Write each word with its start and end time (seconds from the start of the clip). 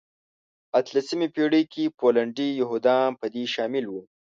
اتلمسې 0.79 1.25
پېړۍ 1.35 1.63
کې 1.73 1.93
پولنډي 1.99 2.47
یهودان 2.61 3.09
په 3.19 3.25
دې 3.33 3.43
شامل 3.53 3.85
وو. 3.89 4.01